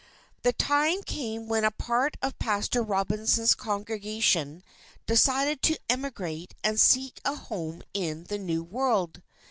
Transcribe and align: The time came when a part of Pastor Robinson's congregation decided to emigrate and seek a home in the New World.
The 0.41 0.53
time 0.53 1.03
came 1.03 1.47
when 1.47 1.63
a 1.63 1.69
part 1.69 2.17
of 2.23 2.39
Pastor 2.39 2.81
Robinson's 2.81 3.53
congregation 3.53 4.63
decided 5.05 5.61
to 5.61 5.77
emigrate 5.91 6.55
and 6.63 6.79
seek 6.81 7.21
a 7.23 7.35
home 7.35 7.83
in 7.93 8.23
the 8.23 8.39
New 8.39 8.63
World. 8.63 9.21